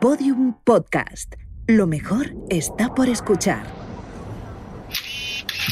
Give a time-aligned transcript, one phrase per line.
[0.00, 1.34] Podium Podcast.
[1.66, 3.64] Lo mejor está por escuchar.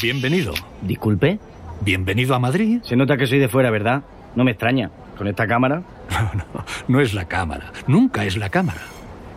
[0.03, 0.53] Bienvenido.
[0.83, 1.39] Disculpe.
[1.81, 2.79] Bienvenido a Madrid.
[2.83, 4.03] Se nota que soy de fuera, ¿verdad?
[4.35, 4.91] No me extraña.
[5.17, 5.81] Con esta cámara.
[6.09, 7.71] No, no, no es la cámara.
[7.87, 8.81] Nunca es la cámara.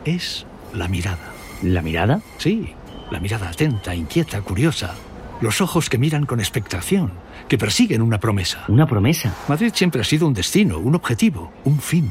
[0.05, 0.45] Es
[0.75, 1.31] la mirada.
[1.63, 2.21] ¿La mirada?
[2.37, 2.75] Sí,
[3.11, 4.95] la mirada atenta, inquieta, curiosa.
[5.41, 7.13] Los ojos que miran con expectación,
[7.49, 8.65] que persiguen una promesa.
[8.69, 9.35] ¿Una promesa?
[9.49, 12.11] Madrid siempre ha sido un destino, un objetivo, un fin.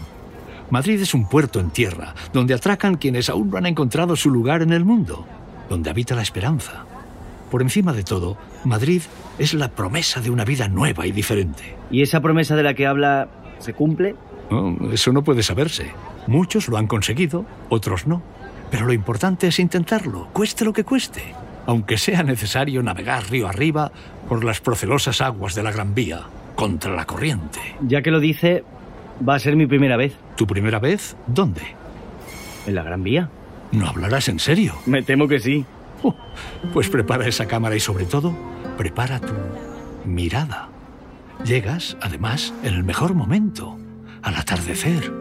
[0.71, 4.61] Madrid es un puerto en tierra, donde atracan quienes aún no han encontrado su lugar
[4.61, 5.27] en el mundo,
[5.69, 6.85] donde habita la esperanza.
[7.51, 9.01] Por encima de todo, Madrid
[9.37, 11.75] es la promesa de una vida nueva y diferente.
[11.91, 13.27] ¿Y esa promesa de la que habla
[13.59, 14.15] se cumple?
[14.49, 15.91] No, eso no puede saberse.
[16.27, 18.21] Muchos lo han conseguido, otros no.
[18.69, 21.35] Pero lo importante es intentarlo, cueste lo que cueste,
[21.65, 23.91] aunque sea necesario navegar río arriba
[24.29, 26.21] por las procelosas aguas de la Gran Vía,
[26.55, 27.59] contra la corriente.
[27.81, 28.63] Ya que lo dice,
[29.27, 30.13] va a ser mi primera vez.
[30.35, 31.15] ¿Tu primera vez?
[31.27, 31.61] ¿Dónde?
[32.65, 33.29] ¿En la Gran Vía?
[33.71, 34.75] ¿No hablarás en serio?
[34.85, 35.65] Me temo que sí.
[36.03, 36.15] Oh,
[36.73, 38.35] pues prepara esa cámara y sobre todo,
[38.77, 39.33] prepara tu
[40.05, 40.69] mirada.
[41.45, 43.77] Llegas, además, en el mejor momento,
[44.21, 45.11] al atardecer,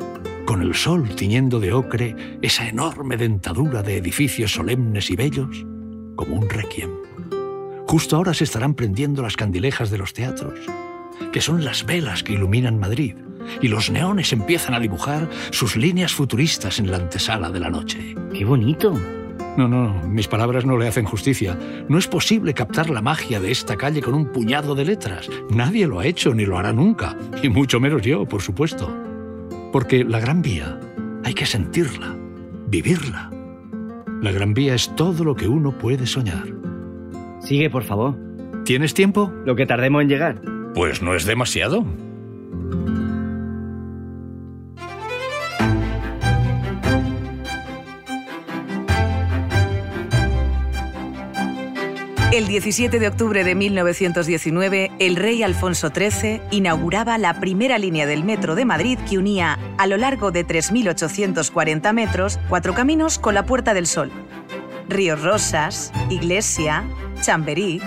[0.46, 5.64] con el sol tiñendo de ocre esa enorme dentadura de edificios solemnes y bellos,
[6.16, 6.90] como un requiem.
[7.86, 10.58] Justo ahora se estarán prendiendo las candilejas de los teatros,
[11.32, 13.16] que son las velas que iluminan Madrid,
[13.60, 18.14] y los neones empiezan a dibujar sus líneas futuristas en la antesala de la noche.
[18.32, 18.94] ¡Qué bonito!
[19.56, 21.58] No, no, mis palabras no le hacen justicia.
[21.88, 25.28] No es posible captar la magia de esta calle con un puñado de letras.
[25.50, 28.94] Nadie lo ha hecho ni lo hará nunca, y mucho menos yo, por supuesto.
[29.72, 30.78] Porque la Gran Vía
[31.24, 32.16] hay que sentirla,
[32.68, 33.30] vivirla.
[34.22, 36.46] La Gran Vía es todo lo que uno puede soñar.
[37.40, 38.16] Sigue, por favor.
[38.64, 39.32] ¿Tienes tiempo?
[39.44, 40.40] Lo que tardemos en llegar.
[40.74, 41.84] Pues no es demasiado.
[52.32, 58.22] El 17 de octubre de 1919, el rey Alfonso XIII inauguraba la primera línea del
[58.22, 63.46] metro de Madrid que unía, a lo largo de 3.840 metros, cuatro caminos con la
[63.46, 64.12] Puerta del Sol.
[64.88, 66.84] Ríos Rosas, Iglesia,
[67.20, 67.80] Chamberí,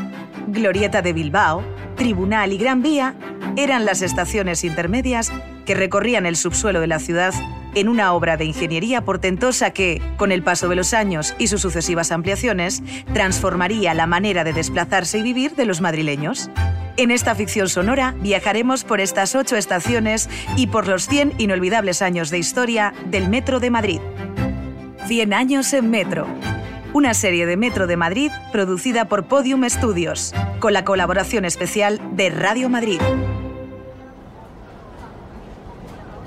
[0.47, 1.63] Glorieta de Bilbao,
[2.03, 3.15] Tribunal y Gran Vía
[3.55, 5.31] eran las estaciones intermedias
[5.65, 7.33] que recorrían el subsuelo de la ciudad
[7.75, 11.61] en una obra de ingeniería portentosa que, con el paso de los años y sus
[11.61, 16.49] sucesivas ampliaciones, transformaría la manera de desplazarse y vivir de los madrileños.
[16.97, 22.29] En esta ficción sonora viajaremos por estas ocho estaciones y por los 100 inolvidables años
[22.31, 24.01] de historia del Metro de Madrid.
[25.07, 26.27] 100 años en Metro.
[26.93, 32.29] Una serie de Metro de Madrid producida por Podium Studios, con la colaboración especial de
[32.29, 32.99] Radio Madrid.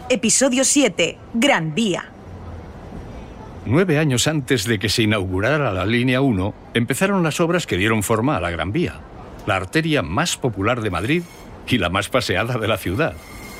[0.08, 1.18] Episodio 7.
[1.34, 2.06] Gran Vía.
[3.64, 8.02] Nueve años antes de que se inaugurara la línea 1, empezaron las obras que dieron
[8.02, 8.94] forma a la Gran Vía,
[9.46, 11.22] la arteria más popular de Madrid
[11.68, 13.14] y la más paseada de la ciudad.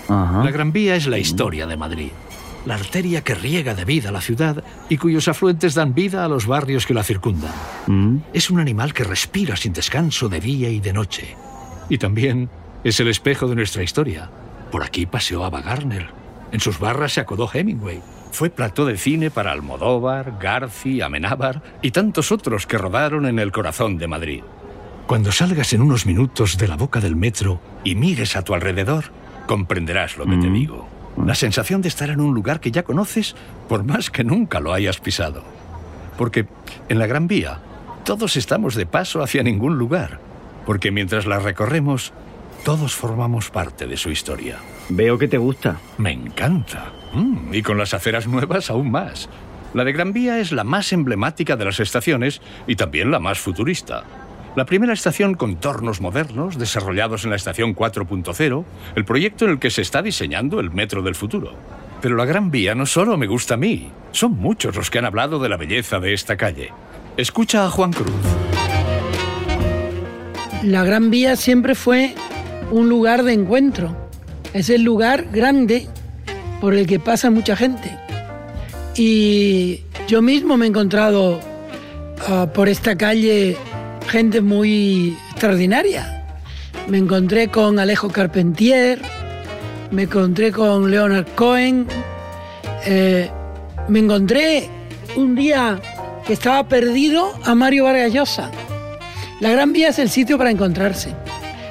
[0.09, 0.43] Ajá.
[0.43, 2.11] La Gran Vía es la historia de Madrid,
[2.67, 6.47] la arteria que riega de vida la ciudad y cuyos afluentes dan vida a los
[6.47, 7.53] barrios que la circundan.
[7.87, 8.19] Mm.
[8.35, 11.37] Es un animal que respira sin descanso de día y de noche.
[11.89, 12.51] Y también
[12.85, 14.29] es el espejo de nuestra historia.
[14.71, 16.09] Por aquí paseó Ava Gardner.
[16.53, 18.03] En sus barras se acodó Hemingway.
[18.33, 23.53] Fue plató de cine para Almodóvar, Garci, Amenábar y tantos otros que rodaron en el
[23.53, 24.43] corazón de Madrid.
[25.07, 29.05] Cuando salgas en unos minutos de la boca del metro y mires a tu alrededor,
[29.47, 30.55] comprenderás lo que te Mm.
[30.55, 30.89] digo.
[31.25, 33.35] La sensación de estar en un lugar que ya conoces
[33.69, 35.43] por más que nunca lo hayas pisado.
[36.19, 36.47] Porque
[36.89, 37.61] en la Gran Vía
[38.05, 40.21] todos estamos de paso hacia ningún lugar.
[40.65, 42.13] Porque mientras la recorremos,
[42.65, 44.59] todos formamos parte de su historia.
[44.89, 45.79] Veo que te gusta.
[45.99, 46.93] Me encanta.
[47.13, 49.29] Mm, y con las aceras nuevas aún más.
[49.75, 53.39] La de Gran Vía es la más emblemática de las estaciones y también la más
[53.39, 54.05] futurista.
[54.57, 58.65] La primera estación con tornos modernos, desarrollados en la estación 4.0,
[58.97, 61.53] el proyecto en el que se está diseñando el metro del futuro.
[62.01, 65.05] Pero la Gran Vía no solo me gusta a mí, son muchos los que han
[65.05, 66.73] hablado de la belleza de esta calle.
[67.19, 68.11] Escucha a Juan Cruz.
[70.63, 72.15] La Gran Vía siempre fue
[72.71, 73.95] un lugar de encuentro.
[74.55, 75.87] Es el lugar grande
[76.63, 77.95] por el que pasa mucha gente.
[78.97, 81.41] Y yo mismo me he encontrado
[82.27, 83.59] ah, por esta calle
[84.09, 86.25] gente muy extraordinaria.
[86.89, 89.01] Me encontré con Alejo Carpentier,
[89.91, 91.87] me encontré con Leonard Cohen,
[92.85, 93.31] eh,
[93.89, 94.69] me encontré
[95.17, 95.81] un día
[96.27, 98.51] que estaba perdido a Mario Vargas Llosa.
[99.41, 101.15] La Gran Vía es el sitio para encontrarse,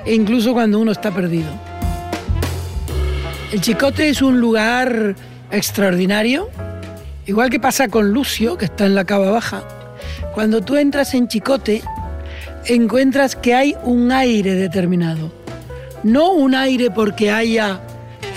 [0.05, 1.49] e incluso cuando uno está perdido.
[3.51, 5.15] El Chicote es un lugar
[5.51, 6.49] extraordinario
[7.25, 9.63] igual que pasa con Lucio, que está en la cava baja,
[10.33, 11.81] cuando tú entras en Chicote,
[12.67, 15.31] encuentras que hay un aire determinado.
[16.03, 17.81] No un aire porque haya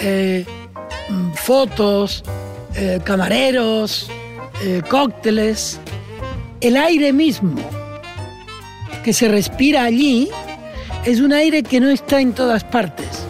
[0.01, 0.45] eh,
[1.35, 2.25] fotos,
[2.75, 4.11] eh, camareros,
[4.63, 5.81] eh, cócteles.
[6.61, 7.61] El aire mismo
[9.05, 10.29] que se respira allí
[11.05, 13.27] es un aire que no está en todas partes.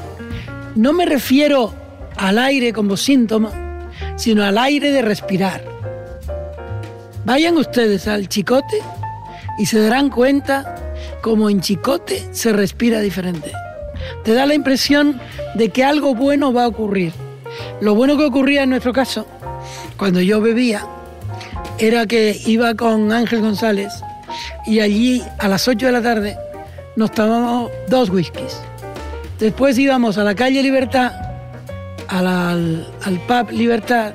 [0.75, 1.75] No me refiero
[2.17, 3.53] al aire como síntoma,
[4.17, 5.63] sino al aire de respirar.
[7.25, 8.79] Vayan ustedes al chicote
[9.59, 10.88] y se darán cuenta
[11.23, 13.53] como en chicote se respira diferente.
[14.25, 15.21] Te da la impresión
[15.55, 17.13] de que algo bueno va a ocurrir.
[17.81, 19.27] Lo bueno que ocurría en nuestro caso,
[19.97, 20.87] cuando yo bebía,
[21.79, 23.93] era que iba con Ángel González
[24.67, 26.37] y allí a las 8 de la tarde
[26.97, 28.61] nos tomábamos dos whiskies.
[29.39, 31.13] Después íbamos a la calle Libertad,
[32.09, 34.15] al, al pub Libertad,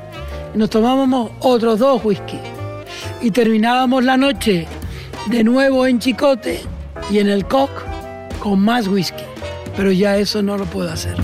[0.54, 2.42] y nos tomábamos otros dos whiskies.
[3.22, 4.68] Y terminábamos la noche
[5.28, 6.73] de nuevo en Chicote
[7.14, 7.70] y en el Coq
[8.40, 9.24] con más whisky.
[9.78, 11.16] Pero ya eso no lo puedo hacer.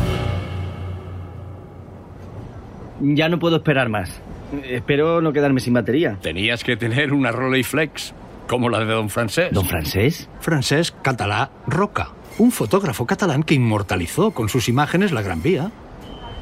[3.01, 4.21] Ya no puedo esperar más.
[4.63, 6.17] Espero no quedarme sin batería.
[6.21, 8.13] Tenías que tener una Rolleiflex,
[8.47, 9.49] como la de don Francés.
[9.51, 10.29] ¿Don Francés?
[10.39, 15.71] Francés Catalá Roca, un fotógrafo catalán que inmortalizó con sus imágenes la Gran Vía.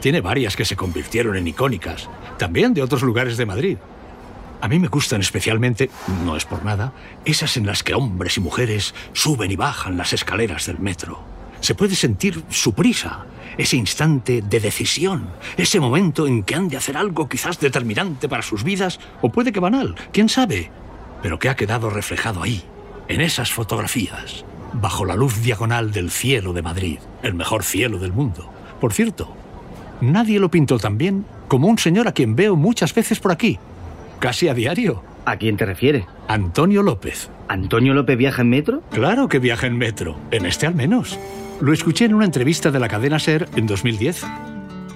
[0.01, 3.77] Tiene varias que se convirtieron en icónicas, también de otros lugares de Madrid.
[4.59, 5.89] A mí me gustan especialmente,
[6.25, 6.91] no es por nada,
[7.25, 11.23] esas en las que hombres y mujeres suben y bajan las escaleras del metro.
[11.59, 13.25] Se puede sentir su prisa,
[13.57, 18.41] ese instante de decisión, ese momento en que han de hacer algo quizás determinante para
[18.41, 20.71] sus vidas, o puede que banal, quién sabe,
[21.21, 22.63] pero que ha quedado reflejado ahí,
[23.07, 24.43] en esas fotografías,
[24.73, 28.49] bajo la luz diagonal del cielo de Madrid, el mejor cielo del mundo.
[28.81, 29.35] Por cierto,
[30.01, 33.59] nadie lo pintó tan bien como un señor a quien veo muchas veces por aquí,
[34.19, 35.03] casi a diario.
[35.25, 36.05] ¿A quién te refieres?
[36.27, 37.29] Antonio López.
[37.47, 38.81] ¿Antonio López viaja en metro?
[38.91, 41.17] Claro que viaja en metro, en este al menos.
[41.59, 44.23] Lo escuché en una entrevista de la cadena Ser en 2010.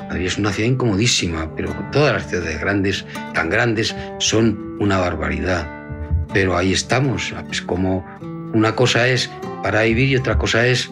[0.10, 5.68] Madrid es una ciudad incomodísima, pero todas las ciudades grandes, tan grandes, son una barbaridad.
[6.34, 7.34] Pero ahí estamos.
[7.50, 8.06] Es como
[8.54, 9.30] una cosa es
[9.64, 10.92] para vivir y otra cosa es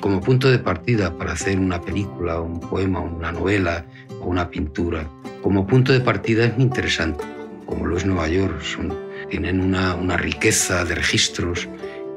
[0.00, 3.84] como punto de partida para hacer una película, un poema, una novela
[4.20, 5.08] o una pintura.
[5.42, 7.24] Como punto de partida es muy interesante,
[7.68, 8.60] como lo es Nueva York.
[9.30, 11.68] Tienen una, riqueza de registros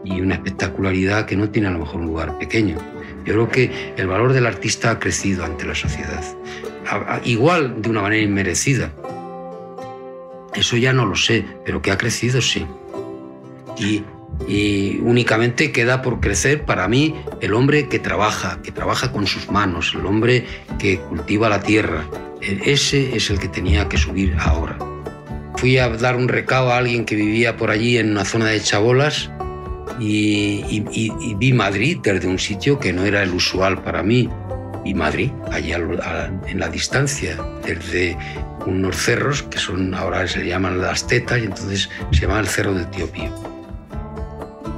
[0.05, 2.77] y una espectacularidad que no tiene a lo mejor un lugar pequeño.
[3.25, 6.23] Yo creo que el valor del artista ha crecido ante la sociedad,
[6.89, 8.91] a- igual de una manera inmerecida.
[10.55, 12.65] Eso ya no lo sé, pero que ha crecido sí.
[13.77, 14.03] Y,
[14.47, 19.49] y únicamente queda por crecer para mí el hombre que trabaja, que trabaja con sus
[19.51, 20.45] manos, el hombre
[20.79, 22.05] que cultiva la tierra.
[22.41, 24.77] E- Ese es el que tenía que subir ahora.
[25.61, 28.59] Fui a dar un recado a alguien que vivía por allí en una zona de
[28.59, 29.29] chabolas
[29.99, 34.01] y, y- y- y vi Madrid desde un sitio que no era el usual para
[34.01, 34.27] mí.
[34.83, 35.77] Y Madrid, allá
[36.47, 38.17] en la distancia, desde
[38.65, 42.73] unos cerros que son ahora se llaman las tetas y entonces se llama el cerro
[42.73, 43.31] del Tío Pío.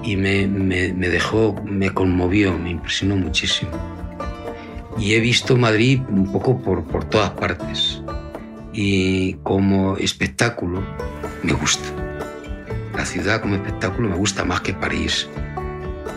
[0.04, 3.72] Y me, me- me dejó, me conmovió, me impresionó muchísimo.
[5.00, 8.03] Y he visto Madrid un poco por, por todas partes.
[8.74, 10.84] Y como espectáculo
[11.44, 11.88] me gusta.
[12.96, 15.28] La ciudad como espectáculo me gusta más que París,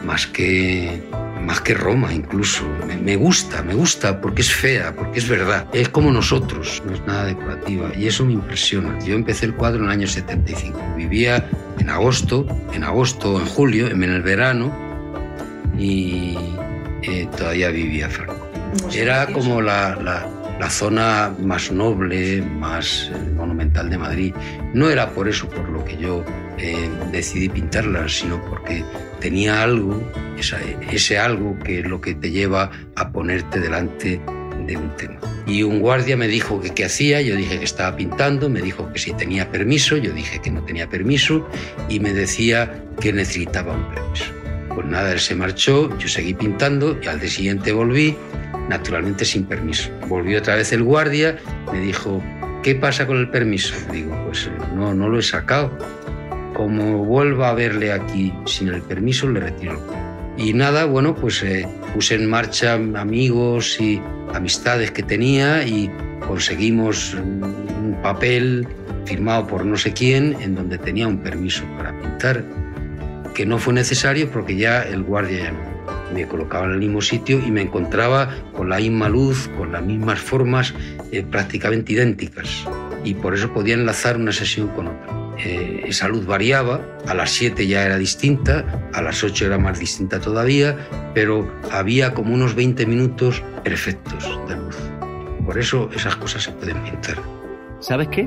[0.04, 1.02] más que,
[1.42, 2.64] más que Roma incluso.
[2.86, 5.66] Me, me gusta, me gusta porque es fea, porque es verdad.
[5.72, 7.90] Es como nosotros, no es nada decorativa.
[7.96, 8.98] Y eso me impresiona.
[9.00, 10.78] Yo empecé el cuadro en el año 75.
[10.96, 11.48] Vivía
[11.78, 14.72] en agosto, en agosto, en julio, en el verano,
[15.78, 16.36] y
[17.02, 18.46] eh, todavía vivía Franco.
[18.94, 20.26] Era como la, la-
[20.58, 24.34] la zona más noble, más eh, monumental de Madrid.
[24.75, 26.25] No era por eso por lo que yo
[26.58, 28.84] eh, decidí pintarla, sino porque
[29.20, 30.02] tenía algo,
[30.90, 34.20] ese algo que es lo que te lleva a ponerte delante
[34.66, 35.18] de un tema.
[35.46, 38.90] Y un guardia me dijo que qué hacía, yo dije que estaba pintando, me dijo
[38.92, 41.46] que si tenía permiso, yo dije que no tenía permiso
[41.88, 44.35] y me decía que necesitaba un permiso.
[44.76, 48.14] Pues nada, él se marchó, yo seguí pintando y al día siguiente volví,
[48.68, 49.90] naturalmente sin permiso.
[50.06, 51.38] Volvió otra vez el guardia,
[51.73, 52.23] me dijo,
[52.62, 53.75] ¿qué pasa con el permiso?
[53.90, 55.78] Digo, pues eh, no, no lo he sacado.
[56.52, 59.80] Como vuelva a verle aquí sin el permiso, le retiro.
[60.37, 63.99] Y nada, bueno, pues eh, puse en marcha amigos y
[64.35, 65.90] amistades que tenía y
[66.28, 68.68] conseguimos un papel
[69.06, 72.45] firmado por no sé quién en donde tenía un permiso para pintar,
[73.36, 75.52] que no fue necesario porque ya el guardia.
[76.14, 79.84] Me colocaba en el mismo sitio y me encontraba con la misma luz, con las
[79.84, 80.72] mismas formas
[81.12, 82.66] eh, prácticamente idénticas.
[83.04, 85.14] y por eso podía enlazar una sesión con otra.
[85.38, 89.78] Eh, esa luz variaba, a las 7 ya era distinta, a las 8 era más
[89.78, 90.76] distinta todavía,
[91.14, 94.76] pero había como unos 20 minutos perfectos de luz.
[95.44, 97.18] Por eso esas cosas se pueden pintar.
[97.80, 98.26] ¿Sabes qué?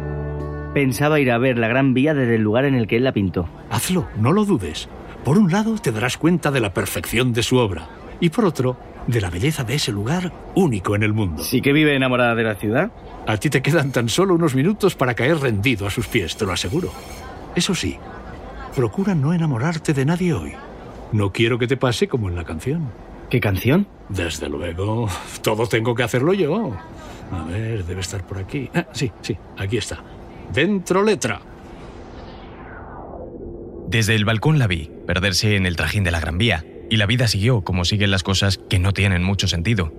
[0.74, 3.12] Pensaba ir a ver la Gran Vía desde el lugar en el que él la
[3.12, 3.50] pintó.
[3.72, 4.88] Hazlo, no lo dudes.
[5.24, 8.78] Por un lado te darás cuenta de la perfección de su obra y por otro
[9.08, 11.44] de la belleza de ese lugar único en el mundo.
[11.44, 12.92] ¿Sí que vive enamorada de la ciudad?
[13.26, 16.46] A ti te quedan tan solo unos minutos para caer rendido a sus pies, te
[16.46, 16.92] lo aseguro.
[17.56, 17.98] Eso sí,
[18.76, 20.54] procura no enamorarte de nadie hoy.
[21.12, 22.92] No quiero que te pase como en la canción.
[23.32, 23.88] ¿Qué canción?
[24.10, 25.08] Desde luego,
[25.42, 26.74] todo tengo que hacerlo yo.
[27.32, 28.70] A ver, debe estar por aquí.
[28.76, 30.04] Ah, sí, sí, aquí está.
[30.54, 31.42] Dentro letra.
[33.88, 37.06] Desde el balcón la vi, perderse en el trajín de la Gran Vía, y la
[37.06, 39.92] vida siguió como siguen las cosas que no tienen mucho sentido.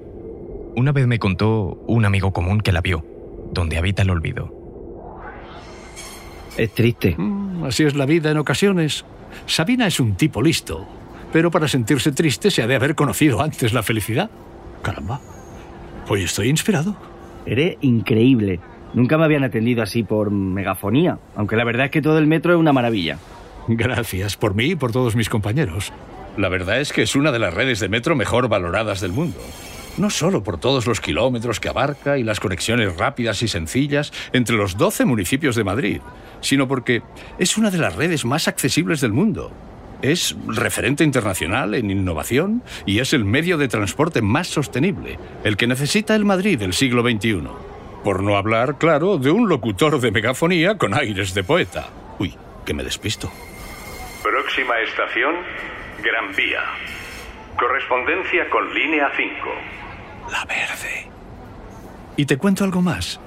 [0.77, 3.05] Una vez me contó un amigo común que la vio,
[3.53, 4.53] donde habita el olvido.
[6.57, 7.15] Es triste.
[7.17, 9.05] Mm, así es la vida en ocasiones.
[9.47, 10.87] Sabina es un tipo listo,
[11.33, 14.31] pero para sentirse triste se ha de haber conocido antes la felicidad.
[14.83, 15.21] Caramba,
[16.09, 16.97] hoy estoy inspirado.
[17.47, 18.61] Eres increíble.
[18.93, 22.53] Nunca me habían atendido así por megafonía, aunque la verdad es que todo el metro
[22.53, 23.19] es una maravilla.
[23.69, 25.93] Gracias por mí y por todos mis compañeros.
[26.37, 29.39] La verdad es que es una de las redes de metro mejor valoradas del mundo.
[29.97, 34.57] No solo por todos los kilómetros que abarca y las conexiones rápidas y sencillas entre
[34.57, 36.01] los 12 municipios de Madrid,
[36.41, 37.03] sino porque
[37.39, 39.53] es una de las redes más accesibles del mundo.
[40.03, 45.67] Es referente internacional en innovación y es el medio de transporte más sostenible, el que
[45.67, 47.70] necesita el Madrid del siglo XXI.
[48.05, 51.89] Por no hablar, claro, de un locutor de megafonía con aires de poeta.
[52.19, 53.31] Uy, que me despisto.
[54.23, 55.35] Próxima estación,
[56.03, 56.63] Gran Vía.
[57.59, 59.33] Correspondencia con línea 5.
[60.31, 61.11] La verde.
[62.17, 63.21] Y te cuento algo más.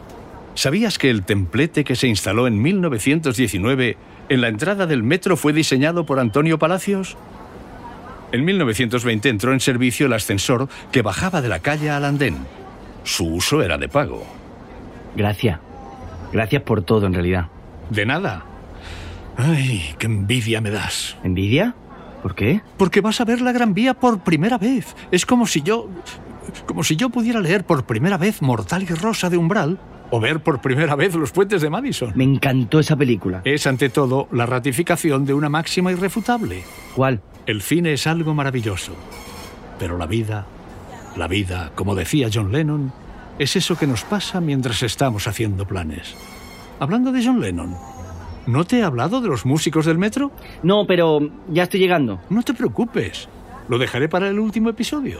[0.55, 3.97] ¿Sabías que el templete que se instaló en 1919
[4.29, 7.17] en la entrada del metro fue diseñado por Antonio Palacios?
[8.31, 12.37] En 1920 entró en servicio el ascensor que bajaba de la calle al andén.
[13.03, 14.42] Su uso era de pago.
[15.15, 15.59] Gracias.
[16.31, 17.47] Gracias por todo, en realidad.
[17.89, 18.43] De nada.
[19.37, 21.17] Ay, qué envidia me das.
[21.23, 21.75] ¿Envidia?
[22.21, 22.61] ¿Por qué?
[22.77, 24.95] Porque vas a ver la Gran Vía por primera vez.
[25.11, 25.89] Es como si yo...
[26.65, 29.79] como si yo pudiera leer por primera vez Mortal y Rosa de Umbral
[30.09, 32.13] o ver por primera vez los puentes de Madison.
[32.15, 33.41] Me encantó esa película.
[33.45, 36.63] Es ante todo la ratificación de una máxima irrefutable.
[36.95, 37.21] ¿Cuál?
[37.47, 38.93] El cine es algo maravilloso.
[39.79, 40.45] Pero la vida,
[41.17, 42.93] la vida, como decía John Lennon,
[43.39, 46.15] es eso que nos pasa mientras estamos haciendo planes.
[46.79, 47.75] Hablando de John Lennon,
[48.45, 50.31] ¿no te he hablado de los músicos del metro?
[50.61, 52.21] No, pero ya estoy llegando.
[52.29, 53.29] No te preocupes.
[53.67, 55.19] Lo dejaré para el último episodio.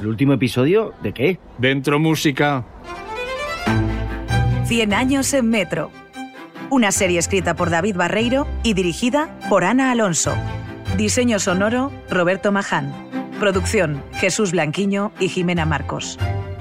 [0.00, 1.38] ¿El último episodio de qué?
[1.58, 2.64] Dentro música.
[4.64, 5.90] 100 años en Metro.
[6.70, 10.34] Una serie escrita por David Barreiro y dirigida por Ana Alonso.
[10.96, 12.94] Diseño sonoro, Roberto Maján.
[13.40, 16.18] Producción, Jesús Blanquiño y Jimena Marcos.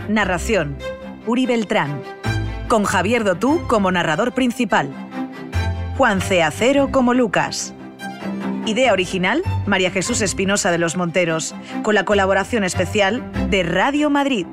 [0.10, 0.76] Narración,
[1.28, 2.02] Uri Beltrán.
[2.68, 4.90] Con Javier Dotú como narrador principal.
[5.98, 6.42] Juan C.
[6.42, 7.76] Acero como Lucas.
[8.66, 14.48] Idea original, María Jesús Espinosa de los Monteros, con la colaboración especial de Radio Madrid.